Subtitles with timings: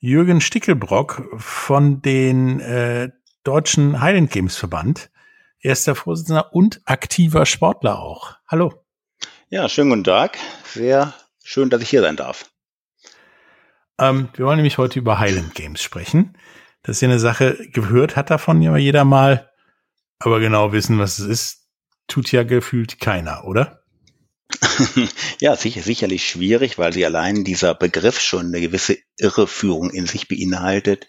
[0.00, 3.10] Jürgen Stickelbrock von den äh,
[3.42, 5.10] Deutschen Highland Games Verband.
[5.60, 8.36] Er ist der Vorsitzender und aktiver Sportler auch.
[8.46, 8.84] Hallo.
[9.48, 10.38] Ja, schönen guten Tag.
[10.64, 12.48] Sehr schön, dass ich hier sein darf.
[13.98, 16.38] Ähm, wir wollen nämlich heute über Highland Games sprechen.
[16.82, 19.50] Das ist ja eine Sache, gehört hat davon ja jeder mal,
[20.20, 21.66] aber genau wissen, was es ist,
[22.06, 23.82] tut ja gefühlt keiner, oder?
[25.40, 30.28] ja, sicher, sicherlich schwierig, weil sie allein dieser Begriff schon eine gewisse Irreführung in sich
[30.28, 31.06] beinhaltet,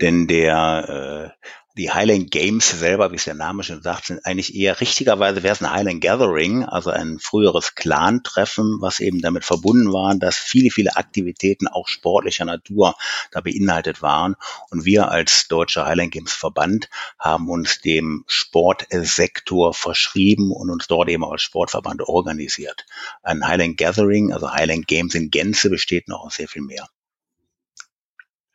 [0.00, 1.48] denn der äh,
[1.78, 5.54] die Highland Games selber, wie es der Name schon sagt, sind eigentlich eher richtigerweise wäre
[5.54, 10.70] es ein Highland Gathering, also ein früheres Clan-Treffen, was eben damit verbunden war, dass viele,
[10.70, 12.96] viele Aktivitäten auch sportlicher Natur
[13.30, 14.34] da beinhaltet waren.
[14.70, 21.08] Und wir als Deutscher Highland Games Verband haben uns dem Sportsektor verschrieben und uns dort
[21.08, 22.86] eben als Sportverband organisiert.
[23.22, 26.88] Ein Highland Gathering, also Highland Games in Gänze besteht noch aus sehr viel mehr.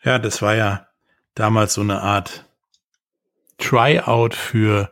[0.04, 0.88] Ja, das war ja
[1.36, 2.46] damals so eine Art
[3.64, 4.92] Tryout für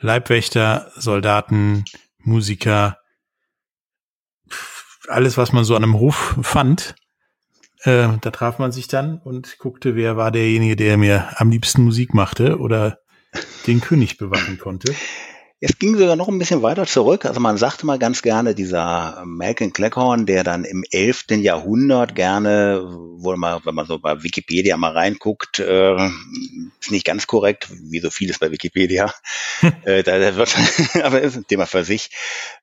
[0.00, 1.84] Leibwächter, Soldaten,
[2.18, 2.98] Musiker,
[5.08, 6.94] alles, was man so an einem Hof fand.
[7.82, 11.84] Äh, da traf man sich dann und guckte, wer war derjenige, der mir am liebsten
[11.84, 12.98] Musik machte oder
[13.66, 14.94] den König bewachen konnte.
[15.64, 17.24] Es ging sogar noch ein bisschen weiter zurück.
[17.24, 21.26] Also man sagte mal ganz gerne, dieser Malcolm Cleckhorn, der dann im 11.
[21.36, 22.82] Jahrhundert gerne,
[23.18, 25.94] wo man, wenn man so bei Wikipedia mal reinguckt, äh,
[26.80, 29.14] ist nicht ganz korrekt, wie so vieles bei Wikipedia.
[29.84, 30.52] äh, da, da wird,
[31.04, 32.10] aber ist ein Thema für sich.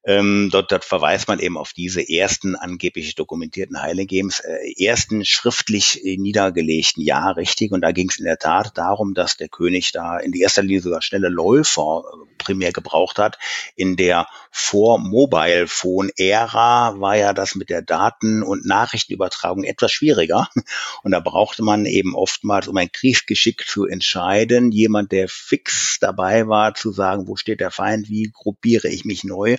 [0.03, 5.23] Ähm, dort, dort verweist man eben auf diese ersten angeblich dokumentierten Heile Games, äh, ersten
[5.23, 7.71] schriftlich niedergelegten Jahr, richtig.
[7.71, 10.63] Und da ging es in der Tat darum, dass der König da in die erster
[10.63, 13.38] Linie sogar schnelle Läufer äh, primär gebraucht gebraucht hat.
[13.75, 20.50] In der Vor-Mobile-Phone-Ära war ja das mit der Daten- und Nachrichtenübertragung etwas schwieriger.
[21.03, 26.47] Und da brauchte man eben oftmals, um ein Kriegsgeschick zu entscheiden, jemand, der fix dabei
[26.47, 29.57] war, zu sagen, wo steht der Feind, wie gruppiere ich mich neu.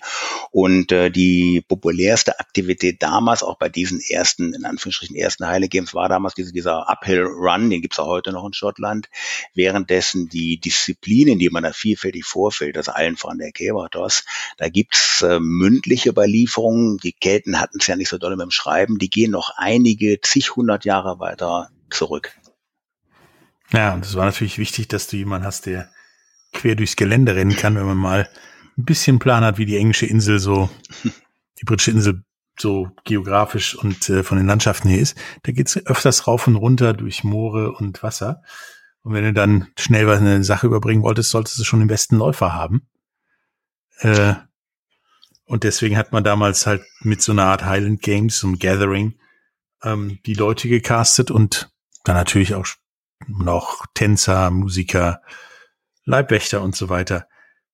[0.51, 5.93] Und äh, die populärste Aktivität damals, auch bei diesen ersten, in Anführungsstrichen ersten Heile Games,
[5.95, 9.09] war damals diese, dieser Uphill Run, den gibt's auch heute noch in Schottland,
[9.55, 14.25] währenddessen die Disziplinen, die man da vielfältig vorfällt, das allen von der Kevatos.
[14.57, 16.99] Da gibt's äh, mündliche Überlieferungen.
[16.99, 18.99] Die Kelten hatten es ja nicht so doll mit dem Schreiben.
[18.99, 22.33] Die gehen noch einige zig hundert Jahre weiter zurück.
[23.73, 25.91] Ja, und es war natürlich wichtig, dass du jemanden hast, der
[26.53, 28.29] quer durchs Gelände rennen kann, wenn man mal
[28.77, 30.69] ein bisschen Plan hat, wie die englische Insel so,
[31.61, 32.25] die britische Insel
[32.59, 35.17] so geografisch und äh, von den Landschaften her ist.
[35.45, 38.43] Da geht's öfters rauf und runter durch Moore und Wasser.
[39.03, 42.17] Und wenn du dann schnell was eine Sache überbringen wolltest, solltest du schon den besten
[42.17, 42.87] Läufer haben.
[44.01, 44.35] Äh,
[45.45, 49.19] und deswegen hat man damals halt mit so einer Art Highland Games, so einem Gathering,
[49.83, 51.71] ähm, die Leute gecastet und
[52.05, 52.67] dann natürlich auch
[53.27, 55.23] noch Tänzer, Musiker,
[56.05, 57.27] Leibwächter und so weiter.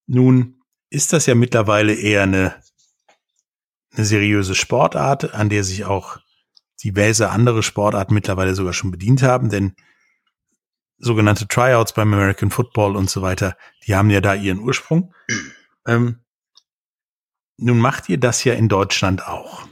[0.07, 2.55] Nun ist das ja mittlerweile eher eine,
[3.93, 6.19] eine seriöse Sportart, an der sich auch
[6.83, 9.75] diverse andere Sportarten mittlerweile sogar schon bedient haben, denn
[10.99, 13.57] sogenannte Tryouts beim American Football und so weiter,
[13.87, 15.15] die haben ja da ihren Ursprung.
[15.87, 16.21] Ähm,
[17.59, 19.67] nun macht ihr das ja in Deutschland auch.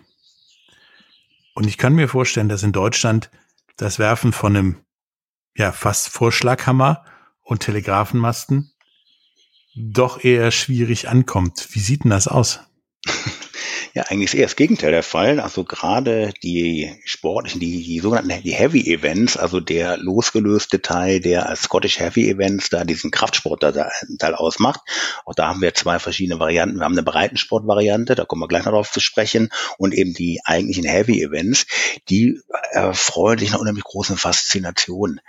[1.54, 3.30] Und ich kann mir vorstellen, dass in Deutschland
[3.76, 4.84] das Werfen von einem,
[5.56, 7.04] ja, fast Vorschlaghammer
[7.42, 8.72] und Telegrafenmasten
[9.74, 11.68] doch eher schwierig ankommt.
[11.72, 12.60] Wie sieht denn das aus?
[13.96, 15.38] Ja, eigentlich ist eher das Gegenteil der Fall.
[15.38, 21.48] Also gerade die sportlichen, die, die sogenannten die Heavy Events, also der losgelöste Teil, der
[21.48, 24.80] als Scottish Heavy Events da diesen Kraftsportteil ausmacht.
[25.24, 26.78] Auch da haben wir zwei verschiedene Varianten.
[26.78, 30.40] Wir haben eine Breitensportvariante, da kommen wir gleich noch drauf zu sprechen, und eben die
[30.44, 31.66] eigentlichen Heavy Events,
[32.08, 32.40] die
[32.72, 35.20] erfreuen sich einer unheimlich großen Faszination.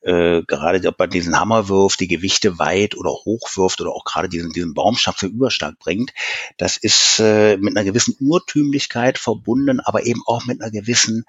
[0.00, 4.04] Äh, gerade ob man diesen Hammer wirft, die Gewichte weit oder hoch wirft oder auch
[4.04, 6.14] gerade diesen, diesen Baumstab zum Überschlag bringt,
[6.56, 11.24] das ist äh, mit einer gewissen Urtümlichkeit verbunden, aber eben auch mit einer gewissen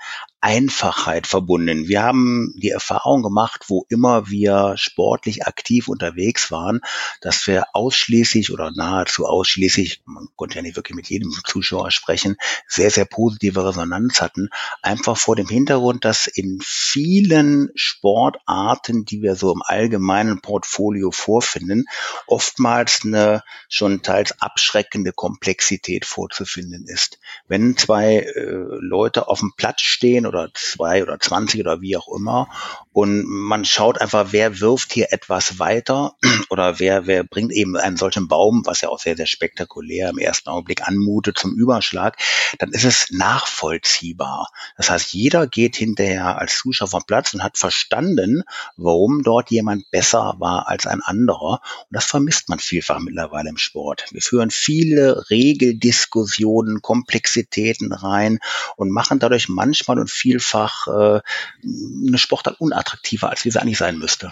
[0.46, 1.88] Einfachheit verbunden.
[1.88, 6.82] Wir haben die Erfahrung gemacht, wo immer wir sportlich aktiv unterwegs waren,
[7.20, 12.36] dass wir ausschließlich oder nahezu ausschließlich, man konnte ja nicht wirklich mit jedem Zuschauer sprechen,
[12.68, 14.50] sehr, sehr positive Resonanz hatten.
[14.84, 21.86] Einfach vor dem Hintergrund, dass in vielen Sportarten, die wir so im allgemeinen Portfolio vorfinden,
[22.28, 27.20] oftmals eine schon teils abschreckende Komplexität vorzufinden ist.
[27.48, 32.14] Wenn zwei äh, Leute auf dem Platz stehen oder zwei oder zwanzig oder wie auch
[32.14, 32.50] immer.
[32.96, 36.16] Und man schaut einfach, wer wirft hier etwas weiter
[36.50, 40.18] oder wer, wer bringt eben einen solchen Baum, was ja auch sehr, sehr spektakulär im
[40.18, 42.16] ersten Augenblick anmutet, zum Überschlag,
[42.58, 44.50] dann ist es nachvollziehbar.
[44.78, 48.44] Das heißt, jeder geht hinterher als Zuschauer vom Platz und hat verstanden,
[48.78, 51.60] warum dort jemand besser war als ein anderer.
[51.90, 54.06] Und das vermisst man vielfach mittlerweile im Sport.
[54.12, 58.40] Wir führen viele Regeldiskussionen, Komplexitäten rein
[58.78, 61.20] und machen dadurch manchmal und vielfach äh,
[61.62, 64.32] eine Sportart unattraktiver, als wie sie eigentlich sein müsste.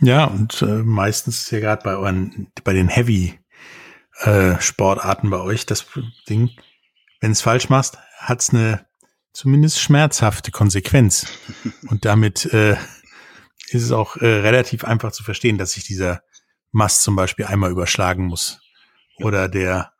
[0.00, 3.38] Ja, und äh, meistens ist ja gerade bei euren, bei den Heavy
[4.20, 5.86] äh, Sportarten bei euch das
[6.28, 6.50] Ding,
[7.20, 8.86] wenn es falsch machst, hat's eine
[9.32, 11.26] zumindest schmerzhafte Konsequenz.
[11.88, 12.76] Und damit äh,
[13.68, 16.22] ist es auch äh, relativ einfach zu verstehen, dass sich dieser
[16.72, 18.60] Mast zum Beispiel einmal überschlagen muss.
[19.18, 19.92] Oder der,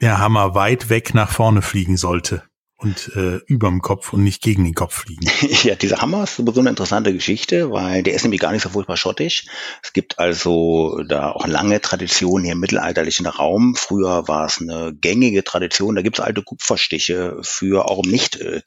[0.00, 2.42] der Hammer weit weg nach vorne fliegen sollte
[2.84, 5.26] und äh, überm Kopf und nicht gegen den Kopf fliegen.
[5.64, 8.68] Ja, dieser Hammer ist sowieso eine interessante Geschichte, weil der ist nämlich gar nicht so
[8.68, 9.46] furchtbar schottisch.
[9.82, 13.74] Es gibt also da auch lange Tradition hier im mittelalterlichen Raum.
[13.76, 15.94] Früher war es eine gängige Tradition.
[15.94, 18.60] Da gibt es alte Kupferstiche für auch im nicht äh,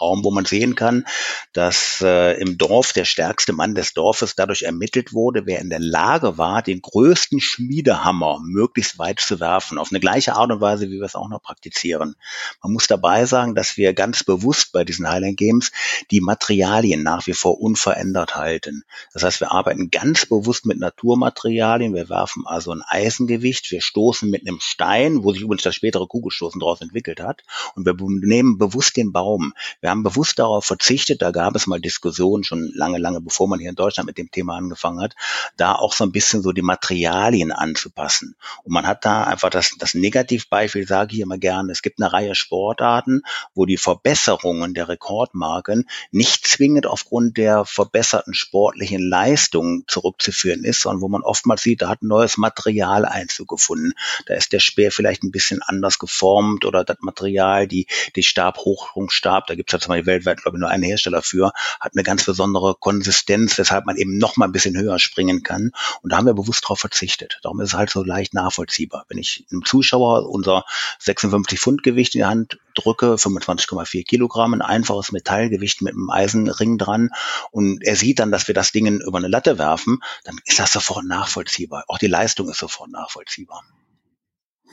[0.00, 1.04] Raum, wo man sehen kann,
[1.52, 5.80] dass äh, im Dorf der stärkste Mann des Dorfes dadurch ermittelt wurde, wer in der
[5.80, 9.78] Lage war, den größten Schmiedehammer möglichst weit zu werfen.
[9.78, 12.14] Auf eine gleiche Art und Weise, wie wir es auch noch praktizieren.
[12.62, 15.72] Man muss dabei sagen, dass wir ganz bewusst bei diesen Highland Games
[16.10, 18.84] die Materialien nach wie vor unverändert halten.
[19.12, 21.94] Das heißt, wir arbeiten ganz bewusst mit Naturmaterialien.
[21.94, 23.70] Wir werfen also ein Eisengewicht.
[23.70, 27.42] Wir stoßen mit einem Stein, wo sich übrigens das spätere Kugelstoßen daraus entwickelt hat.
[27.74, 29.52] Und wir nehmen bewusst den Baum.
[29.80, 31.22] Wir haben bewusst darauf verzichtet.
[31.22, 34.30] Da gab es mal Diskussionen schon lange, lange bevor man hier in Deutschland mit dem
[34.30, 35.14] Thema angefangen hat,
[35.56, 38.36] da auch so ein bisschen so die Materialien anzupassen.
[38.64, 41.72] Und man hat da einfach das, das Negativbeispiel, sage ich immer gerne.
[41.72, 43.22] Es gibt eine Reihe Sportarten,
[43.54, 51.02] wo die Verbesserungen der Rekordmarken nicht zwingend aufgrund der verbesserten sportlichen Leistung zurückzuführen ist, sondern
[51.02, 53.92] wo man oftmals sieht, da hat neues Material Einzug gefunden.
[54.26, 59.46] Da ist der Speer vielleicht ein bisschen anders geformt oder das Material, die, die Stabhochsprungstab,
[59.46, 62.02] da gibt es ja zum Beispiel weltweit, glaube ich, nur einen Hersteller für, hat eine
[62.02, 65.72] ganz besondere Konsistenz, weshalb man eben noch mal ein bisschen höher springen kann.
[66.02, 67.38] Und da haben wir bewusst darauf verzichtet.
[67.42, 69.04] Darum ist es halt so leicht nachvollziehbar.
[69.08, 70.64] Wenn ich einem Zuschauer unser
[70.98, 76.78] 56 Pfund Gewicht in die Hand drücke, 25,4 Kilogramm, ein einfaches Metallgewicht mit einem Eisenring
[76.78, 77.10] dran
[77.50, 80.72] und er sieht dann, dass wir das Ding über eine Latte werfen, dann ist das
[80.72, 81.84] sofort nachvollziehbar.
[81.88, 83.64] Auch die Leistung ist sofort nachvollziehbar.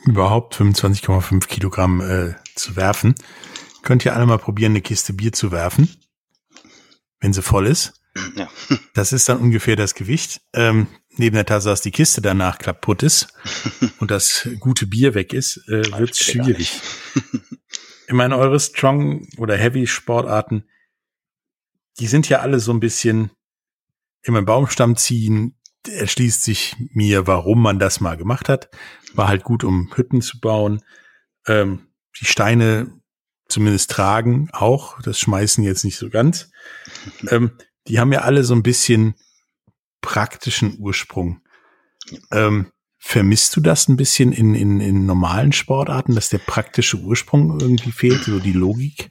[0.04, 3.14] Überhaupt 25,5 Kilogramm äh, zu werfen.
[3.82, 5.88] Könnt ihr alle mal probieren, eine Kiste Bier zu werfen,
[7.20, 7.94] wenn sie voll ist.
[8.36, 8.48] Ja.
[8.94, 10.40] Das ist dann ungefähr das Gewicht.
[10.52, 13.28] Ähm, neben der Tatsache, dass die Kiste danach kaputt ist
[13.98, 16.80] und das gute Bier weg ist, äh, wird es schwierig.
[18.06, 20.68] Ich meine, eure Strong oder Heavy Sportarten,
[21.98, 23.30] die sind ja alle so ein bisschen
[24.22, 25.56] immer im Baumstamm ziehen.
[25.86, 28.70] Erschließt sich mir, warum man das mal gemacht hat.
[29.14, 30.82] War halt gut, um Hütten zu bauen.
[31.46, 31.88] Ähm,
[32.20, 33.00] die Steine
[33.48, 35.00] zumindest tragen auch.
[35.02, 36.50] Das schmeißen jetzt nicht so ganz.
[37.28, 39.14] Ähm, die haben ja alle so ein bisschen
[40.00, 41.40] praktischen Ursprung.
[42.30, 42.70] Ähm,
[43.06, 47.92] Vermisst du das ein bisschen in, in, in normalen Sportarten, dass der praktische Ursprung irgendwie
[47.92, 49.10] fehlt, so die Logik?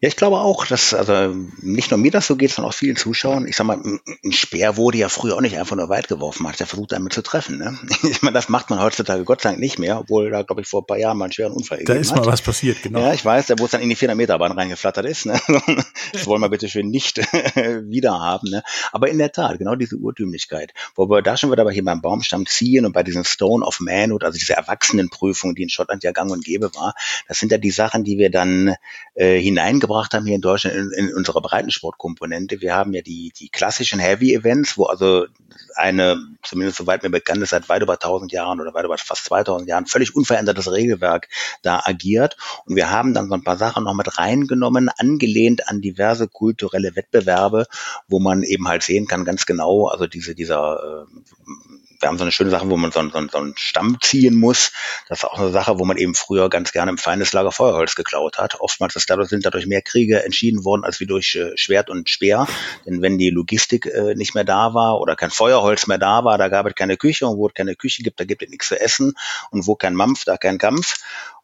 [0.00, 2.94] Ja, ich glaube auch, dass also nicht nur mir das so geht, sondern auch vielen
[2.94, 3.48] Zuschauern.
[3.48, 6.52] Ich sag mal, ein Speer wurde ja früher auch nicht einfach nur weit geworfen, man
[6.52, 7.58] hat ja versucht, damit zu treffen.
[7.58, 7.76] Ne?
[8.08, 10.68] Ich meine, das macht man heutzutage Gott sei Dank nicht mehr, obwohl da, glaube ich,
[10.68, 13.00] vor ein paar Jahren mal einen schweren Unfall Da ist mal was passiert, genau.
[13.00, 15.26] Ja, ich weiß, da wo es dann in die 400 Meter Bahn reingeflattert ist.
[15.26, 15.40] Ne?
[16.12, 17.18] Das wollen wir bitte schön nicht
[17.54, 18.50] wieder haben.
[18.50, 18.62] Ne?
[18.92, 20.72] Aber in der Tat, genau diese Urtümlichkeit.
[20.94, 23.80] Wo wir da schon wieder aber hier beim Baumstamm ziehen und bei diesen Stone of
[23.80, 26.94] Manhood, also diese Erwachsenenprüfung, die in Schottland ja gang und gäbe war,
[27.26, 28.74] das sind ja die Sachen, die wir dann
[29.14, 32.60] äh, hineingebracht haben hier in Deutschland in, in unserer Breitensportkomponente.
[32.60, 35.26] Wir haben ja die, die klassischen Heavy Events, wo also
[35.74, 39.24] eine, zumindest soweit mir bekannt ist, seit weit über 1000 Jahren oder weit über fast
[39.26, 41.28] 2000 Jahren völlig unverändertes Regelwerk
[41.62, 42.36] da agiert.
[42.66, 46.96] Und wir haben dann so ein paar Sachen noch mit reingenommen, angelehnt an diverse kulturelle
[46.96, 47.66] Wettbewerbe,
[48.08, 52.24] wo man eben halt sehen kann, ganz genau, also diese, dieser äh, wir haben so
[52.24, 54.72] eine schöne Sache, wo man so, so, so einen Stamm ziehen muss.
[55.08, 58.38] Das ist auch eine Sache, wo man eben früher ganz gerne im Feindeslager Feuerholz geklaut
[58.38, 58.60] hat.
[58.60, 62.08] Oftmals ist dadurch, sind dadurch mehr Kriege entschieden worden, als wie durch äh, Schwert und
[62.08, 62.46] Speer.
[62.86, 66.38] Denn wenn die Logistik äh, nicht mehr da war oder kein Feuerholz mehr da war,
[66.38, 68.68] da gab es keine Küche und wo es keine Küche gibt, da gibt es nichts
[68.68, 69.14] zu essen
[69.50, 70.94] und wo kein Mampf, da kein Kampf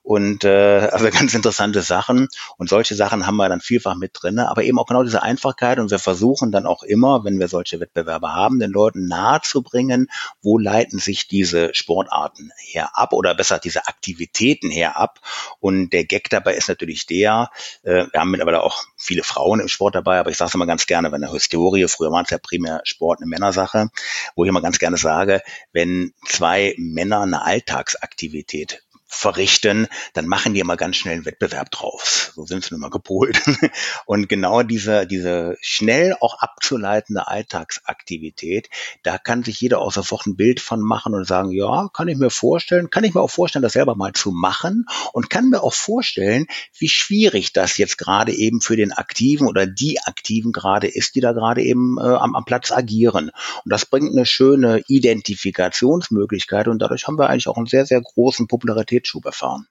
[0.04, 2.28] und äh, also ganz interessante Sachen.
[2.58, 5.80] Und solche Sachen haben wir dann vielfach mit drinne, aber eben auch genau diese Einfachkeit.
[5.80, 10.08] Und wir versuchen dann auch immer, wenn wir solche Wettbewerbe haben, den Leuten nahezubringen,
[10.42, 15.20] wo leiten sich diese Sportarten her ab oder besser diese Aktivitäten her ab.
[15.58, 17.50] Und der Gag dabei ist natürlich der,
[17.82, 20.66] äh, wir haben mittlerweile auch viele Frauen im Sport dabei, aber ich sage es immer
[20.66, 23.88] ganz gerne, wenn eine Historie, früher war es ja primär Sport eine Männersache,
[24.36, 25.40] wo ich immer ganz gerne sage,
[25.72, 28.82] wenn zwei Männer eine Alltagsaktivität
[29.14, 32.32] verrichten, dann machen die immer ganz schnell einen Wettbewerb drauf.
[32.34, 33.40] So sind sie nun mal gepolt.
[34.06, 38.68] Und genau diese, diese schnell auch abzuleitende Alltagsaktivität,
[39.02, 42.18] da kann sich jeder auch sofort ein Bild von machen und sagen, ja, kann ich
[42.18, 45.62] mir vorstellen, kann ich mir auch vorstellen, das selber mal zu machen und kann mir
[45.62, 46.46] auch vorstellen,
[46.78, 51.20] wie schwierig das jetzt gerade eben für den Aktiven oder die Aktiven gerade ist, die
[51.20, 53.30] da gerade eben äh, am, am Platz agieren.
[53.64, 58.00] Und das bringt eine schöne Identifikationsmöglichkeit und dadurch haben wir eigentlich auch einen sehr, sehr
[58.00, 59.66] großen Popularität Schlittschuh erfahren.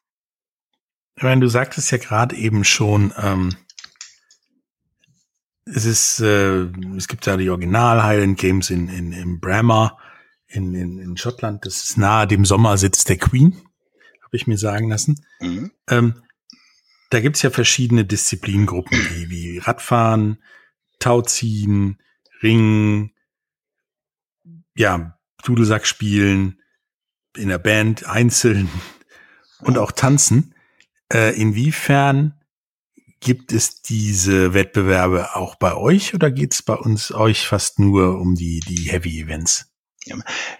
[1.15, 3.55] Ich meine, du sagtest ja gerade eben schon, ähm,
[5.65, 6.65] es ist, äh,
[6.97, 9.97] es gibt ja die Original Highland Games in, in, in Brammer
[10.47, 11.65] in, in, in Schottland.
[11.65, 13.53] Das ist nahe dem Sommersitz der Queen,
[14.23, 15.23] habe ich mir sagen lassen.
[15.39, 15.71] Mhm.
[15.89, 16.23] Ähm,
[17.09, 20.43] da gibt's ja verschiedene Disziplinengruppen, wie, wie Radfahren,
[20.99, 22.01] Tauziehen,
[22.41, 23.13] Ringen,
[24.75, 26.59] ja, Dudelsack spielen,
[27.37, 28.69] in der Band einzeln,
[29.65, 30.53] und auch tanzen.
[31.11, 32.39] Äh, inwiefern
[33.19, 38.19] gibt es diese Wettbewerbe auch bei euch oder geht es bei uns euch fast nur
[38.19, 39.72] um die, die Heavy Events?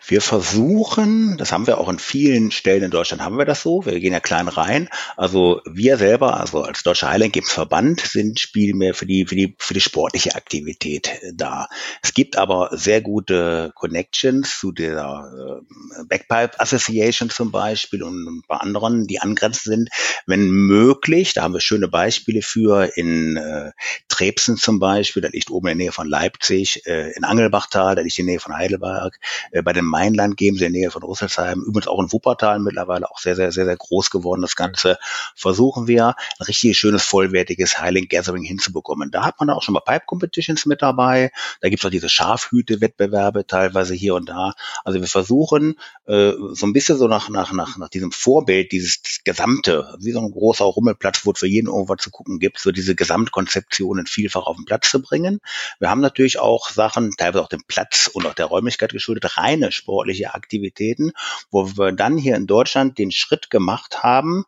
[0.06, 3.86] Wir versuchen, das haben wir auch in vielen Stellen in Deutschland haben wir das so,
[3.86, 4.90] wir gehen ja klein rein.
[5.18, 9.36] Also wir selber, also als Deutscher Highland Games Verband, sind Spiel mehr für die, für
[9.36, 11.68] die, für die sportliche Aktivität äh, da.
[12.02, 18.42] Es gibt aber sehr gute Connections zu der äh, Backpipe Association zum Beispiel und ein
[18.48, 19.90] paar anderen, die angrenzend sind.
[20.26, 23.72] Wenn möglich, da haben wir schöne Beispiele für in äh,
[24.08, 28.02] Trebsen zum Beispiel, da liegt oben in der Nähe von Leipzig, äh, in Angelbachtal, da
[28.02, 29.20] liegt in der Nähe von Heidelberg,
[29.64, 33.20] bei den Mainland Games in der Nähe von Rüsselsheim, übrigens auch in Wuppertal mittlerweile auch
[33.20, 34.42] sehr, sehr, sehr, sehr groß geworden.
[34.42, 34.98] Das Ganze
[35.36, 39.12] versuchen wir, ein richtig schönes, vollwertiges Highland Gathering hinzubekommen.
[39.12, 41.32] Da hat man auch schon mal Pipe Competitions mit dabei.
[41.62, 44.54] Da gibt es auch diese Schafhüte-Wettbewerbe teilweise hier und da.
[44.84, 45.76] Also wir versuchen
[46.06, 50.20] äh, so ein bisschen so nach, nach, nach, nach diesem Vorbild, dieses Gesamte, wie so
[50.20, 54.46] ein großer Rummelplatz, wo es für jeden irgendwas zu gucken gibt, so diese Gesamtkonzeptionen vielfach
[54.46, 55.40] auf den Platz zu bringen.
[55.80, 59.38] Wir haben natürlich auch Sachen, teilweise auch dem Platz und auch der Räumlichkeit geschuldet, mit
[59.38, 61.12] reine sportliche Aktivitäten,
[61.52, 64.46] wo wir dann hier in Deutschland den Schritt gemacht haben,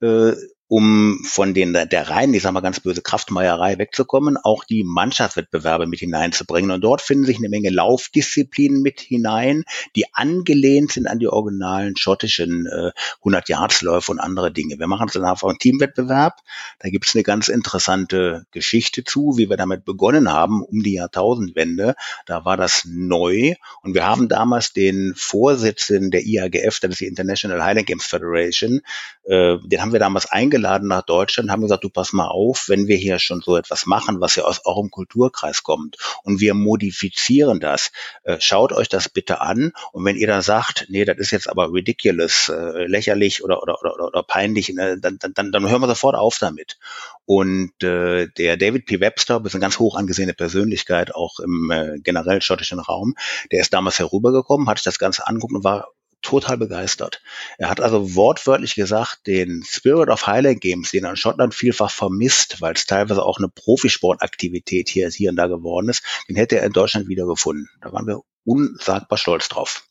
[0.00, 0.32] äh,
[0.68, 5.86] um von den, der reinen, ich sag mal ganz böse Kraftmeierei wegzukommen, auch die Mannschaftswettbewerbe
[5.86, 6.70] mit hineinzubringen.
[6.70, 9.64] Und dort finden sich eine Menge Laufdisziplinen mit hinein,
[9.96, 12.90] die angelehnt sind an die originalen schottischen äh,
[13.24, 14.78] 100-Yards-Läufe und andere Dinge.
[14.78, 16.34] Wir machen es dann einfach einen Teamwettbewerb.
[16.80, 20.94] Da gibt es eine ganz interessante Geschichte zu, wie wir damit begonnen haben, um die
[20.94, 21.94] Jahrtausendwende.
[22.26, 23.54] Da war das neu.
[23.82, 28.82] Und wir haben damals den Vorsitzenden der IAGF, das ist die International Highland Games Federation,
[29.24, 32.64] äh, den haben wir damals eingeladen eingeladen nach Deutschland, haben gesagt, du pass mal auf,
[32.68, 36.54] wenn wir hier schon so etwas machen, was ja aus eurem Kulturkreis kommt und wir
[36.54, 37.90] modifizieren das,
[38.24, 41.48] äh, schaut euch das bitte an und wenn ihr dann sagt, nee, das ist jetzt
[41.48, 45.88] aber ridiculous, äh, lächerlich oder, oder, oder, oder peinlich, ne, dann, dann, dann hören wir
[45.88, 46.78] sofort auf damit.
[47.24, 49.00] Und äh, der David P.
[49.00, 53.14] Webster, ist eine ganz hoch angesehene Persönlichkeit, auch im äh, generell schottischen Raum,
[53.52, 55.88] der ist damals herübergekommen, hat sich das Ganze angeguckt und war
[56.22, 57.22] total begeistert.
[57.58, 61.90] Er hat also wortwörtlich gesagt, den Spirit of Highland Games, den er in Schottland vielfach
[61.90, 66.58] vermisst, weil es teilweise auch eine Profisportaktivität hier, hier und da geworden ist, den hätte
[66.58, 67.68] er in Deutschland wiedergefunden.
[67.80, 69.84] Da waren wir unsagbar stolz drauf.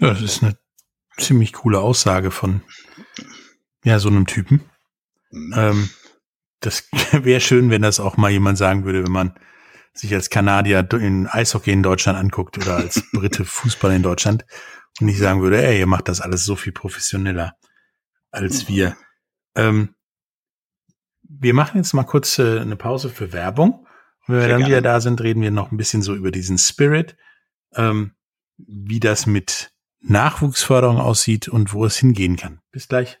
[0.00, 0.56] Ja, das ist eine
[1.18, 2.62] ziemlich coole Aussage von
[3.84, 4.64] ja, so einem Typen.
[5.30, 5.54] Mhm.
[5.56, 5.90] Ähm,
[6.60, 9.38] das wäre schön, wenn das auch mal jemand sagen würde, wenn man
[9.92, 14.44] sich als Kanadier in Eishockey in Deutschland anguckt oder als Brite Fußball in Deutschland
[15.00, 17.54] und nicht sagen würde, ey, ihr macht das alles so viel professioneller
[18.30, 18.96] als wir.
[19.54, 19.94] Ähm,
[21.22, 23.86] wir machen jetzt mal kurz äh, eine Pause für Werbung.
[24.26, 24.72] Und wenn wir Sehr dann gerne.
[24.72, 27.16] wieder da sind, reden wir noch ein bisschen so über diesen Spirit,
[27.74, 28.12] ähm,
[28.56, 32.60] wie das mit Nachwuchsförderung aussieht und wo es hingehen kann.
[32.70, 33.20] Bis gleich.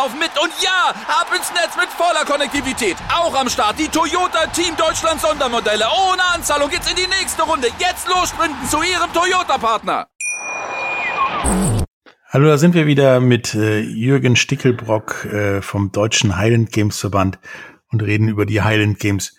[0.01, 2.97] laufen mit und ja, ab ins Netz mit voller Konnektivität.
[3.13, 5.85] Auch am Start die Toyota Team Deutschland Sondermodelle.
[5.85, 7.67] Ohne Anzahlung geht's in die nächste Runde.
[7.77, 10.07] Jetzt los sprinten zu Ihrem Toyota-Partner.
[12.29, 17.37] Hallo, da sind wir wieder mit äh, Jürgen Stickelbrock äh, vom Deutschen Highland Games Verband
[17.91, 19.35] und reden über die Highland Games.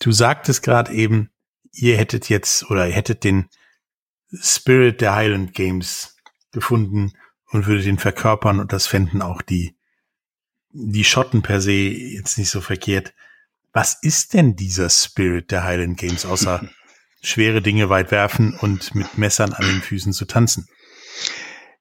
[0.00, 1.30] Du sagtest gerade eben,
[1.72, 3.50] ihr hättet jetzt oder ihr hättet den
[4.32, 6.16] Spirit der Highland Games
[6.52, 7.12] gefunden
[7.50, 9.77] und würdet ihn verkörpern und das fänden auch die
[10.70, 13.14] die Schotten per se jetzt nicht so verkehrt.
[13.72, 16.68] Was ist denn dieser Spirit der Highland Games, außer
[17.22, 20.68] schwere Dinge weit werfen und mit Messern an den Füßen zu tanzen?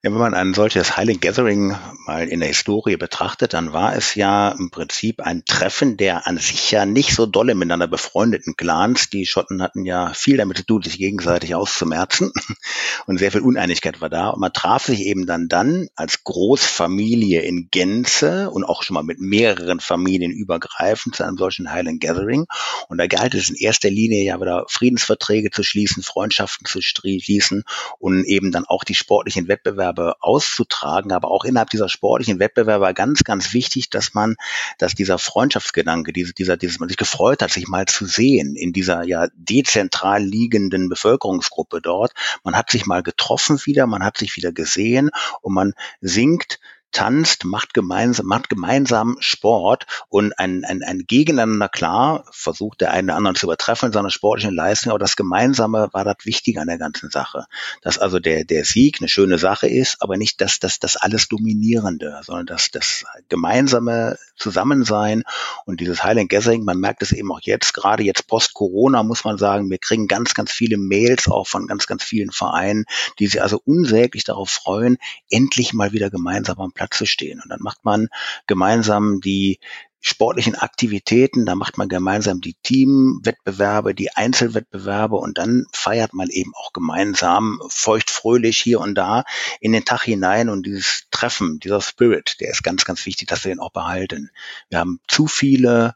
[0.03, 1.75] Ja, wenn man ein solches Highland Gathering
[2.05, 6.37] mal in der Historie betrachtet, dann war es ja im Prinzip ein Treffen der an
[6.37, 9.09] sich ja nicht so dolle miteinander befreundeten Clans.
[9.09, 12.31] Die Schotten hatten ja viel damit zu tun, sich gegenseitig auszumerzen
[13.07, 14.29] und sehr viel Uneinigkeit war da.
[14.29, 19.03] Und man traf sich eben dann dann als Großfamilie in Gänze und auch schon mal
[19.03, 22.45] mit mehreren Familien übergreifend zu einem solchen Highland Gathering.
[22.87, 27.63] Und da galt es in erster Linie ja wieder Friedensverträge zu schließen, Freundschaften zu schließen
[27.97, 32.93] und eben dann auch die sportlichen Wettbewerbe Wettbewerbe auszutragen, aber auch innerhalb dieser sportlichen Wettbewerbe
[32.93, 34.35] ganz, ganz wichtig, dass man,
[34.77, 38.73] dass dieser Freundschaftsgedanke, diese, dieser, dieses man sich gefreut hat, sich mal zu sehen in
[38.73, 42.13] dieser ja dezentral liegenden Bevölkerungsgruppe dort.
[42.43, 45.09] Man hat sich mal getroffen wieder, man hat sich wieder gesehen
[45.41, 46.59] und man singt
[46.91, 53.13] tanzt, macht gemeinsam, macht gemeinsam Sport und ein, ein, ein Gegeneinander, klar, versucht der eine
[53.13, 56.77] anderen zu übertreffen in seiner sportlichen Leistung, aber das Gemeinsame war das Wichtige an der
[56.77, 57.45] ganzen Sache.
[57.81, 61.27] Dass also der, der Sieg eine schöne Sache ist, aber nicht das, das, das alles
[61.27, 65.23] Dominierende, sondern das, das gemeinsame Zusammensein
[65.65, 69.37] und dieses Highland Gathering, man merkt es eben auch jetzt, gerade jetzt post-Corona muss man
[69.37, 72.85] sagen, wir kriegen ganz, ganz viele Mails auch von ganz, ganz vielen Vereinen,
[73.19, 74.97] die sich also unsäglich darauf freuen,
[75.29, 77.41] endlich mal wieder gemeinsam am Platz zu stehen.
[77.41, 78.07] Und dann macht man
[78.45, 79.59] gemeinsam die
[79.99, 86.53] sportlichen Aktivitäten, da macht man gemeinsam die Teamwettbewerbe, die Einzelwettbewerbe und dann feiert man eben
[86.55, 89.23] auch gemeinsam feuchtfröhlich hier und da
[89.59, 93.43] in den Tag hinein und dieses Treffen, dieser Spirit, der ist ganz, ganz wichtig, dass
[93.43, 94.29] wir den auch behalten.
[94.69, 95.95] Wir haben zu viele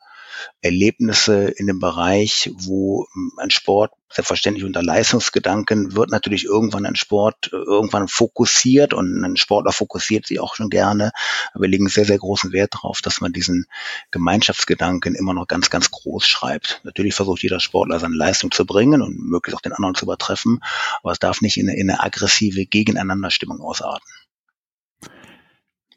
[0.61, 6.95] Erlebnisse in dem Bereich, wo hm, ein Sport selbstverständlich unter Leistungsgedanken wird natürlich irgendwann ein
[6.95, 11.11] Sport äh, irgendwann fokussiert und ein Sportler fokussiert sich auch schon gerne.
[11.53, 13.65] Aber wir legen sehr, sehr großen Wert darauf, dass man diesen
[14.11, 16.81] Gemeinschaftsgedanken immer noch ganz, ganz groß schreibt.
[16.83, 20.59] Natürlich versucht jeder Sportler seine Leistung zu bringen und möglichst auch den anderen zu übertreffen,
[21.01, 24.07] aber es darf nicht in eine, in eine aggressive Gegeneinanderstimmung ausarten.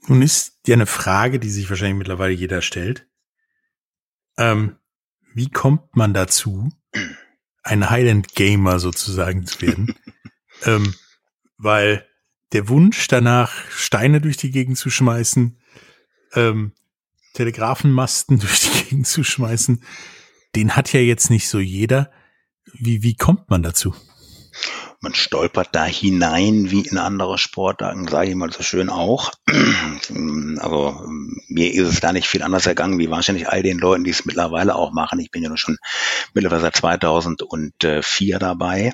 [0.07, 3.07] Nun ist ja eine Frage, die sich wahrscheinlich mittlerweile jeder stellt.
[4.37, 4.77] Ähm,
[5.35, 6.71] wie kommt man dazu,
[7.63, 9.95] ein Highland Gamer sozusagen zu werden?
[10.65, 10.95] ähm,
[11.57, 12.07] weil
[12.53, 15.59] der Wunsch danach, Steine durch die Gegend zu schmeißen,
[16.35, 16.73] ähm,
[17.35, 19.83] Telegrafenmasten durch die Gegend zu schmeißen,
[20.55, 22.11] den hat ja jetzt nicht so jeder.
[22.73, 23.95] Wie, wie kommt man dazu?
[25.01, 29.33] Man stolpert da hinein wie in andere Sportarten, sage ich mal so schön auch.
[30.59, 31.07] Aber
[31.49, 34.25] mir ist es da nicht viel anders ergangen, wie wahrscheinlich all den Leuten, die es
[34.25, 35.21] mittlerweile auch machen.
[35.21, 35.79] Ich bin ja nur schon
[36.33, 38.93] mittlerweile seit 2004 dabei.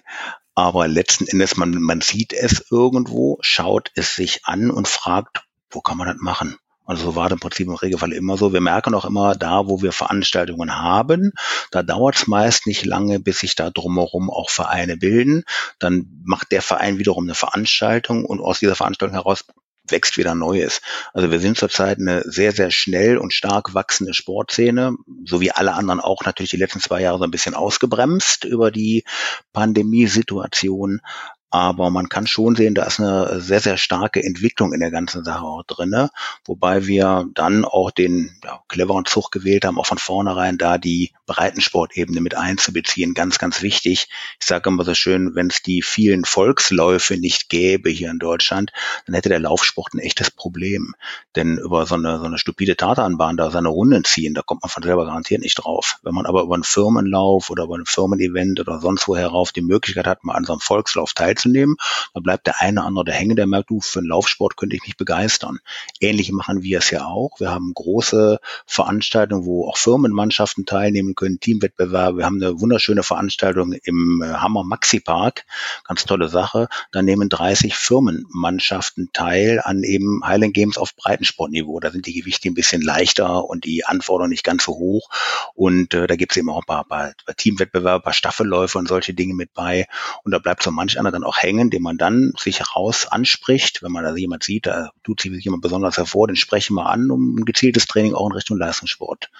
[0.54, 5.80] Aber letzten Endes, man, man sieht es irgendwo, schaut es sich an und fragt, wo
[5.80, 6.58] kann man das machen?
[6.90, 8.52] Also so war im Prinzip im Regelfall immer so.
[8.52, 11.30] Wir merken auch immer da, wo wir Veranstaltungen haben,
[11.70, 15.44] da dauert es meist nicht lange, bis sich da drumherum auch Vereine bilden.
[15.78, 19.44] Dann macht der Verein wiederum eine Veranstaltung und aus dieser Veranstaltung heraus
[19.86, 20.80] wächst wieder Neues.
[21.12, 25.74] Also wir sind zurzeit eine sehr, sehr schnell und stark wachsende Sportszene, so wie alle
[25.74, 29.04] anderen auch natürlich die letzten zwei Jahre so ein bisschen ausgebremst über die
[29.52, 31.02] Pandemiesituation.
[31.50, 35.24] Aber man kann schon sehen, da ist eine sehr, sehr starke Entwicklung in der ganzen
[35.24, 36.10] Sache auch drinne,
[36.44, 41.12] wobei wir dann auch den ja, cleveren Zug gewählt haben, auch von vornherein da die
[41.26, 43.14] Breitensportebene mit einzubeziehen.
[43.14, 44.08] Ganz, ganz wichtig.
[44.40, 48.72] Ich sage immer so schön, wenn es die vielen Volksläufe nicht gäbe hier in Deutschland,
[49.06, 50.94] dann hätte der Laufsport ein echtes Problem.
[51.34, 54.70] Denn über so eine, so eine stupide Tatanbahn da seine Runden ziehen, da kommt man
[54.70, 55.98] von selber garantiert nicht drauf.
[56.02, 59.62] Wenn man aber über einen Firmenlauf oder über ein Firmenevent oder sonst wo herauf die
[59.62, 61.76] Möglichkeit hat, mal an so einem Volkslauf teilzunehmen, teilzunehmen.
[62.14, 64.76] Da bleibt der eine oder andere der hängen, der merkt, du, für einen Laufsport könnte
[64.76, 65.58] ich mich begeistern.
[66.00, 67.38] Ähnlich machen wir es ja auch.
[67.38, 72.18] Wir haben große Veranstaltungen, wo auch Firmenmannschaften teilnehmen können, Teamwettbewerbe.
[72.18, 75.44] Wir haben eine wunderschöne Veranstaltung im äh, Hammer Maxi Park.
[75.86, 76.68] Ganz tolle Sache.
[76.92, 81.80] Da nehmen 30 Firmenmannschaften teil an eben Highland Games auf Breitensportniveau.
[81.80, 85.08] Da sind die Gewichte ein bisschen leichter und die Anforderungen nicht ganz so hoch.
[85.54, 88.78] Und äh, da gibt es eben auch ein paar, paar, paar Teamwettbewerbe, ein paar Staffelläufe
[88.78, 89.86] und solche Dinge mit bei.
[90.24, 93.06] Und da bleibt so manch einer dann auch auch hängen, den man dann sich raus
[93.06, 93.82] anspricht.
[93.82, 97.10] Wenn man da jemand sieht, da tut sich jemand besonders hervor, den sprechen wir an,
[97.10, 99.30] um ein gezieltes Training auch in Richtung Leistungssport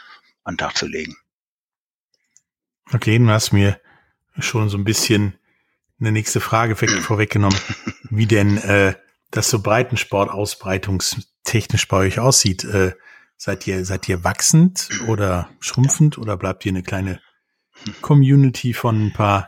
[0.45, 1.17] an den Tag zu legen.
[2.93, 3.81] Okay, du hast mir
[4.39, 5.35] schon so ein bisschen
[5.99, 7.59] eine nächste Frage vorweggenommen,
[8.11, 8.95] wie denn äh,
[9.31, 12.65] das so Breitensport ausbreitungstechnisch bei euch aussieht.
[12.65, 12.95] Äh,
[13.37, 17.21] seid ihr seid ihr wachsend oder schrumpfend oder bleibt ihr eine kleine
[18.03, 19.47] Community von ein paar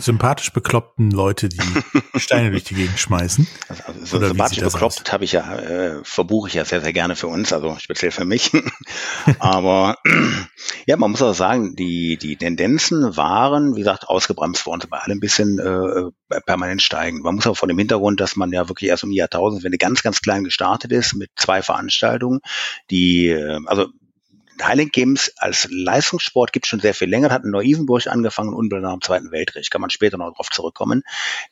[0.00, 1.58] sympathisch bekloppten Leute, die
[2.16, 3.46] Steine durch die Gegend schmeißen.
[3.68, 7.16] Also, also so sympathisch bekloppt habe ich ja, äh, verbuche ich ja sehr, sehr gerne
[7.16, 8.52] für uns, also speziell für mich.
[9.38, 9.98] Aber
[10.86, 15.14] ja, man muss auch sagen, die, die Tendenzen waren, wie gesagt, ausgebremst uns bei alle
[15.14, 17.20] ein bisschen äh, permanent steigen.
[17.20, 20.02] Man muss auch vor dem Hintergrund, dass man ja wirklich erst um die Jahrtausendwende ganz,
[20.02, 22.40] ganz klein gestartet ist mit zwei Veranstaltungen,
[22.90, 23.88] die, äh, also
[24.66, 28.98] Highland Games als Leistungssport gibt schon sehr viel länger, hat in Neu-Isenburg angefangen, unmittelbar nach
[28.98, 31.02] dem Zweiten Weltkrieg, kann man später noch darauf zurückkommen.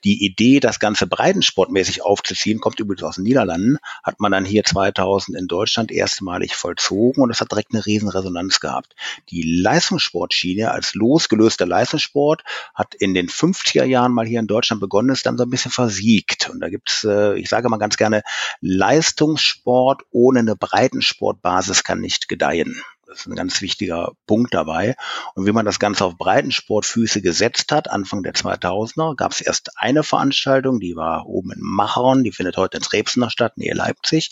[0.05, 4.65] Die Idee, das Ganze breitensportmäßig aufzuziehen, kommt übrigens aus den Niederlanden, hat man dann hier
[4.65, 8.95] 2000 in Deutschland erstmalig vollzogen und das hat direkt eine riesen Resonanz gehabt.
[9.31, 12.43] Die Leistungssportschiene als losgelöster Leistungssport
[12.75, 15.71] hat in den 50er Jahren mal hier in Deutschland begonnen, ist dann so ein bisschen
[15.71, 16.49] versiegt.
[16.51, 18.23] Und da gibt's, äh, ich sage mal ganz gerne,
[18.61, 22.81] Leistungssport ohne eine Breitensportbasis kann nicht gedeihen.
[23.09, 24.95] Das ist ein ganz wichtiger Punkt dabei.
[25.35, 29.71] Und wie man das Ganze auf Breitensportfüße gesetzt hat, Anfang der 2000er, gab es erst
[29.79, 34.31] eine Veranstaltung, die war oben in Machern, die findet heute in Trebsener statt, nähe Leipzig.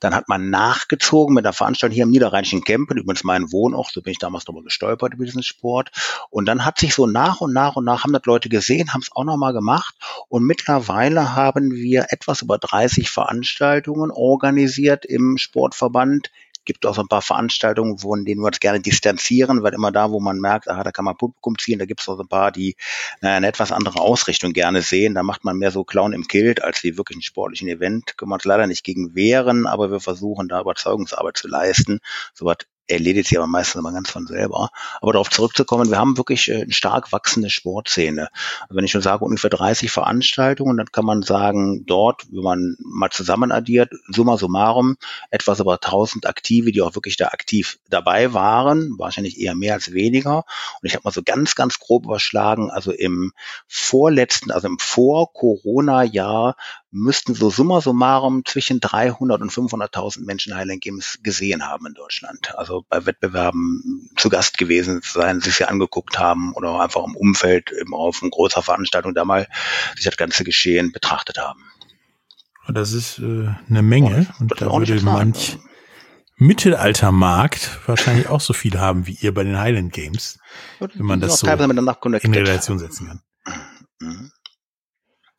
[0.00, 4.00] Dann hat man nachgezogen mit einer Veranstaltung hier im Niederrheinischen Kempen, übrigens mein Wohnort, so
[4.00, 5.90] bin ich damals darüber gestolpert über diesen Sport.
[6.30, 9.02] Und dann hat sich so nach und nach und nach, haben das Leute gesehen, haben
[9.02, 9.94] es auch nochmal gemacht.
[10.28, 16.30] Und mittlerweile haben wir etwas über 30 Veranstaltungen organisiert im Sportverband
[16.64, 20.10] gibt auch so ein paar Veranstaltungen, von denen wir uns gerne distanzieren, weil immer da,
[20.10, 22.28] wo man merkt, aha, da kann man Publikum ziehen, da gibt es auch so ein
[22.28, 22.76] paar, die
[23.20, 25.14] naja, eine etwas andere Ausrichtung gerne sehen.
[25.14, 28.16] Da macht man mehr so Clown im Kilt als wie wirklich einen sportlichen Event.
[28.16, 32.00] Können wir uns leider nicht gegen wehren, aber wir versuchen da Überzeugungsarbeit zu leisten.
[32.32, 34.70] So was erledigt sich aber meistens immer ganz von selber.
[35.00, 38.28] Aber darauf zurückzukommen, wir haben wirklich äh, eine stark wachsende Sportszene.
[38.62, 42.76] Also wenn ich schon sage, ungefähr 30 Veranstaltungen, dann kann man sagen, dort, wenn man
[42.80, 44.96] mal zusammen addiert, summa summarum,
[45.30, 49.92] etwas über 1000 Aktive, die auch wirklich da aktiv dabei waren, wahrscheinlich eher mehr als
[49.92, 50.44] weniger.
[50.80, 53.32] Und ich habe mal so ganz, ganz grob überschlagen, also im
[53.66, 56.56] vorletzten, also im Vor-Corona-Jahr
[56.94, 62.56] müssten so summa summarum zwischen 300 und 500.000 Menschen Highland Games gesehen haben in Deutschland.
[62.56, 67.72] Also bei Wettbewerben zu Gast gewesen sein, sich sie angeguckt haben oder einfach im Umfeld
[67.72, 69.48] eben auf einer großer Veranstaltung da mal
[69.96, 71.64] sich das ganze Geschehen betrachtet haben.
[72.68, 75.58] Das ist äh, eine Menge und, und da würde manch
[76.36, 80.38] Mittelaltermarkt wahrscheinlich auch so viel haben wie ihr bei den Highland Games,
[80.78, 83.20] wenn man das so in Relation setzen kann.
[84.00, 84.30] Mhm.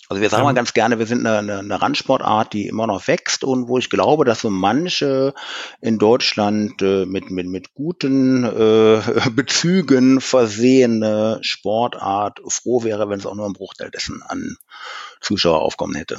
[0.08, 3.08] Also wir sagen mal ganz gerne, wir sind eine, eine, eine Randsportart, die immer noch
[3.08, 5.34] wächst und wo ich glaube, dass so manche
[5.82, 13.26] in Deutschland äh, mit, mit, mit guten äh, Bezügen versehene Sportart froh wäre, wenn es
[13.26, 14.58] auch nur ein Bruchteil dessen an
[15.22, 16.18] Zuschauer aufkommen hätte.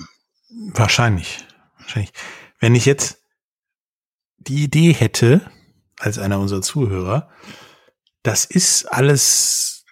[0.48, 1.44] Wahrscheinlich.
[1.78, 2.12] Wahrscheinlich.
[2.58, 3.22] Wenn ich jetzt
[4.38, 5.48] die Idee hätte,
[5.98, 7.30] als einer unserer Zuhörer,
[8.22, 9.84] das ist alles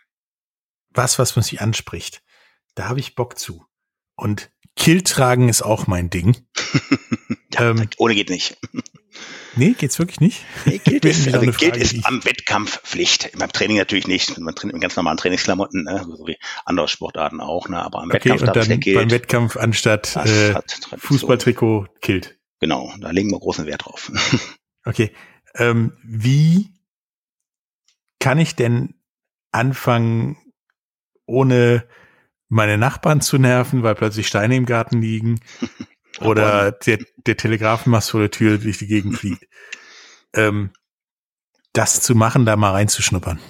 [0.91, 2.23] was, was man sich anspricht.
[2.75, 3.65] Da habe ich Bock zu.
[4.17, 6.37] Und Kill tragen ist auch mein Ding.
[7.55, 8.57] ja, ähm, ohne geht nicht.
[9.57, 10.45] Nee, geht's wirklich nicht?
[10.65, 13.31] Nee, gilt ist, also gilt ist am Wettkampf Pflicht.
[13.39, 14.37] Beim Training natürlich nicht.
[14.39, 16.05] Man trainiert mit ganz normalen Trainingsklamotten, ne?
[16.05, 17.81] so wie andere Sportarten auch, ne?
[17.81, 18.97] aber am okay, Wettkampf und dann gilt.
[18.97, 20.55] Beim Wettkampf anstatt äh,
[20.97, 22.37] Fußballtrikot gilt.
[22.61, 24.11] Genau, da legen wir großen Wert drauf.
[24.85, 25.13] okay.
[25.55, 26.71] Ähm, wie
[28.19, 28.95] kann ich denn
[29.53, 30.37] anfangen,
[31.27, 31.87] ohne
[32.55, 35.41] meine Nachbarn zu nerven, weil plötzlich Steine im Garten liegen
[36.21, 39.47] oder der, der Telegrafenmast vor der Tür durch die Gegend fliegt.
[40.33, 40.71] Ähm,
[41.73, 43.41] das zu machen, da mal reinzuschnuppern.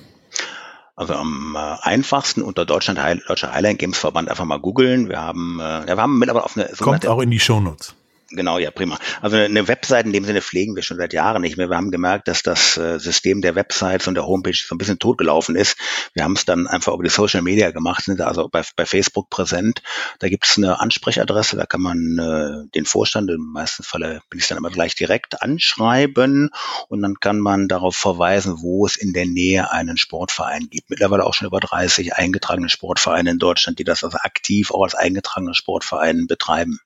[0.97, 5.09] Also am äh, einfachsten unter Deutschland Deutscher Highline Games Verband einfach mal googeln.
[5.09, 7.95] Wir haben, äh, ja, wir haben mittlerweile auf eine Kommt auch in die Shownotes.
[8.37, 8.99] Genau, ja, prima.
[9.21, 11.71] Also eine Website in dem Sinne pflegen wir schon seit Jahren nicht mehr.
[11.71, 14.99] Wir haben gemerkt, dass das äh, System der Websites und der Homepage so ein bisschen
[14.99, 15.77] totgelaufen ist.
[16.15, 19.31] Wir haben es dann einfach über die Social Media gemacht, sind also bei, bei Facebook
[19.31, 19.83] präsent.
[20.19, 24.41] Da gibt es eine Ansprechadresse, da kann man äh, den Vorstand, im meisten Falle bin
[24.41, 26.51] ich dann immer gleich direkt anschreiben
[26.89, 30.91] und dann kann man darauf verweisen, wo es in der Nähe einen Sportverein gibt.
[30.91, 34.97] Mittlerweile auch schon über 30 eingetragene Sportvereine in Deutschland, die das also aktiv auch als
[34.97, 36.81] eingetragene Sportverein betreiben.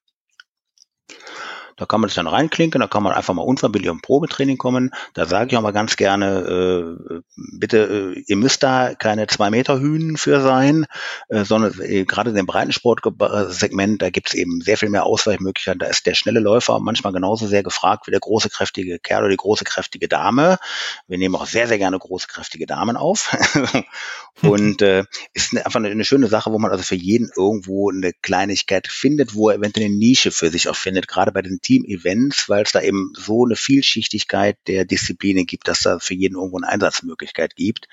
[1.78, 4.90] Da kann man sich dann reinklinken, da kann man einfach mal unverbindlich im Probetraining kommen.
[5.14, 9.50] Da sage ich auch mal ganz gerne, äh, bitte, äh, ihr müsst da keine zwei
[9.50, 10.86] Meter Hühnen für sein,
[11.28, 15.78] äh, sondern äh, gerade in dem Breitensportsegment, da gibt es eben sehr viel mehr Ausweichmöglichkeiten.
[15.78, 19.30] Da ist der schnelle Läufer manchmal genauso sehr gefragt wie der große, kräftige Kerl oder
[19.30, 20.58] die große, kräftige Dame.
[21.06, 23.36] Wir nehmen auch sehr, sehr gerne große, kräftige Damen auf.
[24.42, 27.90] Und äh, ist eine, einfach eine, eine schöne Sache, wo man also für jeden irgendwo
[27.90, 31.60] eine Kleinigkeit findet, wo er eventuell eine Nische für sich auch findet, gerade bei den
[31.68, 36.36] Team-Events, weil es da eben so eine Vielschichtigkeit der Disziplinen gibt, dass da für jeden
[36.36, 37.88] irgendwo eine Einsatzmöglichkeit gibt.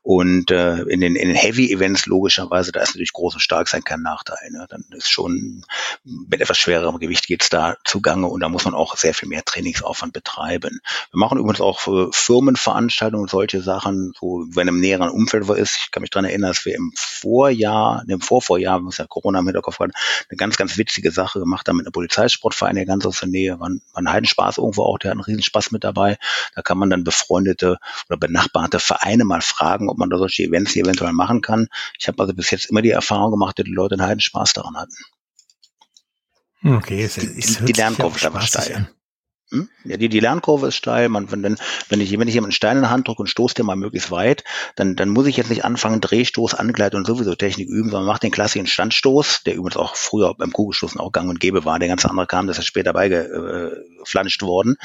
[0.00, 3.84] Und äh, in den, in den Heavy-Events logischerweise, da ist natürlich groß und stark sein
[3.84, 4.50] kein Nachteil.
[4.50, 4.66] Ne?
[4.70, 5.66] Dann ist schon
[6.02, 9.44] mit etwas schwererem Gewicht geht's da zugange und da muss man auch sehr viel mehr
[9.44, 10.80] Trainingsaufwand betreiben.
[11.10, 15.52] Wir machen übrigens auch für Firmenveranstaltungen und solche Sachen, so wenn im näheren Umfeld wo
[15.52, 15.76] ist.
[15.84, 19.46] Ich kann mich dran erinnern, dass wir im Vorjahr, im Vorvorjahr, muss ja Corona im
[19.46, 19.92] Hinterkopf hatten,
[20.30, 23.58] eine ganz, ganz witzige Sache gemacht haben mit einer Polizeisportverein, der ganz Nähe.
[23.60, 26.18] War ein, war ein Heidenspaß irgendwo auch, der hat einen Riesenspaß mit dabei.
[26.54, 30.76] Da kann man dann befreundete oder benachbarte Vereine mal fragen, ob man da solche Events
[30.76, 31.68] eventuell machen kann.
[31.98, 34.76] Ich habe also bis jetzt immer die Erfahrung gemacht, dass die Leute einen Heidenspaß daran
[34.76, 34.96] hatten.
[36.62, 38.90] Okay, es, es die, die Lernkurve aber steil.
[39.50, 39.68] Hm?
[39.84, 41.08] Ja, die, die Lernkurve ist steil.
[41.08, 41.56] Man, wenn,
[41.88, 44.10] wenn ich, wenn ich jemanden Stein in die Hand drücke und stoße den mal möglichst
[44.10, 44.44] weit,
[44.76, 48.20] dann, dann muss ich jetzt nicht anfangen, Drehstoß, Angleitung und sowieso Technik üben, sondern mache
[48.20, 51.78] den klassischen Standstoß, der übrigens auch früher beim Kugelstoßen auch gang und gäbe war.
[51.78, 54.76] Der ganz andere kam, das ist später beigeflanscht worden.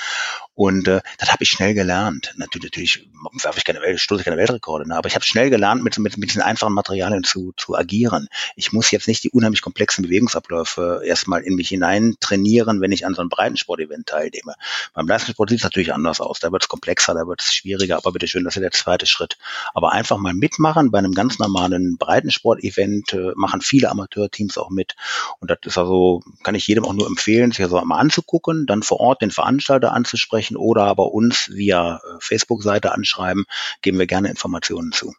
[0.55, 2.33] Und äh, das habe ich schnell gelernt.
[2.37, 3.09] Natürlich, natürlich
[3.43, 4.95] werfe ich keine Welt, stoße ich keine Weltrekorde, ne?
[4.95, 8.27] aber ich habe schnell gelernt, mit, mit, mit diesen einfachen Materialien zu, zu agieren.
[8.55, 13.05] Ich muss jetzt nicht die unheimlich komplexen Bewegungsabläufe erstmal in mich hinein trainieren, wenn ich
[13.05, 14.54] an so einem Breitensport-Event teilnehme.
[14.93, 16.39] Beim Leistungssport sieht es natürlich anders aus.
[16.39, 19.37] Da wird es komplexer, da wird es schwieriger, aber bitteschön, das ist der zweite Schritt.
[19.73, 24.95] Aber einfach mal mitmachen bei einem ganz normalen Breitensport-Event äh, machen viele Amateurteams auch mit.
[25.39, 28.83] Und das ist also, kann ich jedem auch nur empfehlen, sich also mal anzugucken, dann
[28.83, 33.45] vor Ort den Veranstalter anzusprechen oder aber uns via äh, Facebook-Seite anschreiben,
[33.81, 35.13] geben wir gerne Informationen zu.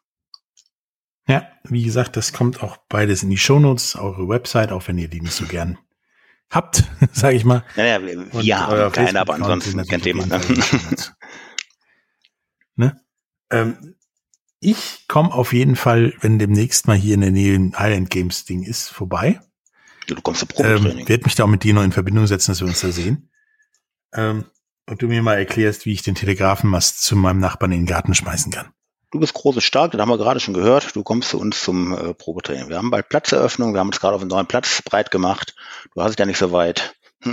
[1.29, 5.09] Ja, wie gesagt, das kommt auch beides in die Shownotes, eure Website, auch wenn ihr
[5.09, 5.77] die nicht so gern
[6.51, 7.65] habt, sage ich mal.
[7.77, 10.27] Naja, wir und haben aber ansonsten kein Thema.
[10.27, 10.41] Ne?
[12.77, 13.01] ne?
[13.51, 13.95] Ähm,
[14.61, 18.45] ich komme auf jeden Fall, wenn demnächst mal hier in der Nähe ein Island Games
[18.45, 19.41] Ding ist, vorbei.
[20.07, 21.01] Du, du kommst zu Probetraining.
[21.01, 22.91] Ähm, werd mich da auch mit dir noch in Verbindung setzen, dass wir uns da
[22.91, 23.31] sehen.
[24.15, 24.45] Ähm,
[24.89, 28.15] und du mir mal erklärst, wie ich den Telegrafenmast zu meinem Nachbarn in den Garten
[28.15, 28.69] schmeißen kann.
[29.13, 30.97] Du bist groß und stark, das haben wir gerade schon gehört.
[30.97, 32.69] Du kommst zu uns zum äh, Probetraining.
[32.69, 35.55] Wir haben bald Platzeröffnung, wir haben uns gerade auf einen neuen Platz breit gemacht.
[35.95, 36.97] Du hast es ja nicht so weit.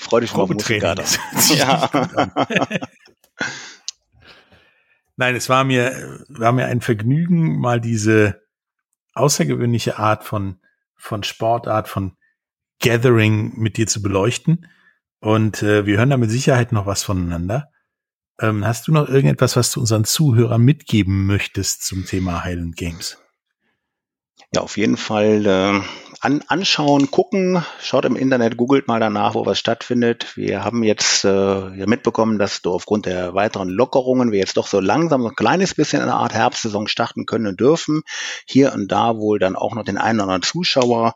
[0.00, 1.06] Freu dich Probetraining.
[1.56, 1.88] ja.
[5.16, 8.42] Nein, es war mir, war mir ein Vergnügen, mal diese
[9.14, 10.60] außergewöhnliche Art von,
[10.96, 12.16] von Sportart, von
[12.80, 14.66] Gathering mit dir zu beleuchten.
[15.20, 17.70] Und äh, wir hören da mit Sicherheit noch was voneinander.
[18.40, 23.18] Ähm, hast du noch irgendetwas, was du unseren Zuhörern mitgeben möchtest zum Thema Highland Games?
[24.52, 25.80] Ja, auf jeden Fall äh,
[26.20, 30.36] an, anschauen, gucken, schaut im Internet, googelt mal danach, wo was stattfindet.
[30.36, 34.66] Wir haben jetzt äh, ja mitbekommen, dass du aufgrund der weiteren Lockerungen wir jetzt doch
[34.66, 38.02] so langsam so ein kleines bisschen in einer Art Herbstsaison starten können und dürfen.
[38.44, 41.14] Hier und da wohl dann auch noch den einen oder anderen Zuschauer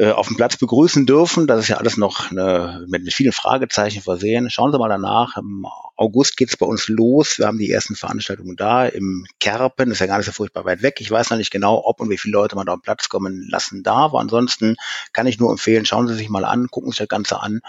[0.00, 1.46] äh, auf dem Platz begrüßen dürfen.
[1.46, 4.48] Das ist ja alles noch eine, mit, mit vielen Fragezeichen versehen.
[4.48, 5.36] Schauen Sie mal danach.
[5.36, 7.38] Im August geht's bei uns los.
[7.38, 9.90] Wir haben die ersten Veranstaltungen da im Kerpen.
[9.90, 11.02] Ist ja gar nicht so furchtbar weit weg.
[11.02, 13.46] Ich weiß noch nicht genau, ob und wie viele Leute man da am Platz kommen
[13.50, 14.14] lassen darf.
[14.14, 14.76] Ansonsten
[15.12, 17.60] kann ich nur empfehlen, schauen Sie sich mal an, gucken sich das Ganze an.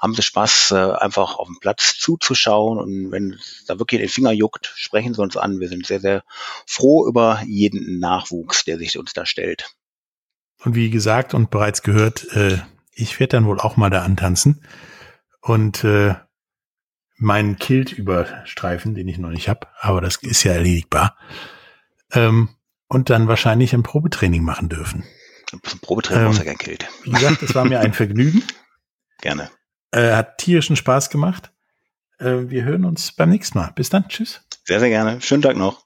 [0.00, 2.78] Haben Sie Spaß, äh, einfach auf dem Platz zuzuschauen.
[2.78, 5.60] Und wenn da wirklich den Finger juckt, sprechen Sie uns an.
[5.60, 6.24] Wir sind sehr, sehr
[6.66, 9.76] froh über jeden Nachwuchs, der sich uns da stellt.
[10.66, 12.58] Und wie gesagt und bereits gehört, äh,
[12.90, 14.64] ich werde dann wohl auch mal da antanzen
[15.40, 16.16] und äh,
[17.18, 21.16] meinen Kilt überstreifen, den ich noch nicht habe, aber das ist ja erledigbar.
[22.10, 22.48] Ähm,
[22.88, 25.04] und dann wahrscheinlich ein Probetraining machen dürfen.
[25.52, 26.88] Ein Probetraining ähm, brauchst ja kein Kilt.
[27.04, 28.42] Wie gesagt, es war mir ein Vergnügen.
[29.20, 29.48] Gerne.
[29.92, 31.52] Äh, hat tierischen Spaß gemacht.
[32.18, 33.70] Äh, wir hören uns beim nächsten Mal.
[33.76, 34.08] Bis dann.
[34.08, 34.42] Tschüss.
[34.64, 35.20] Sehr, sehr gerne.
[35.20, 35.85] Schönen Tag noch.